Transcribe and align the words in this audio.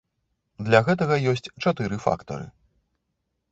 Для 0.69 0.79
гэтага 0.87 1.19
ёсць 1.33 1.51
чатыры 1.67 2.01
фактары. 2.07 2.51